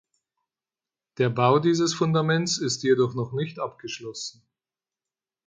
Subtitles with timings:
[1.19, 4.41] Der Bau dieses Fundaments ist jedoch noch nicht abgeschlossen.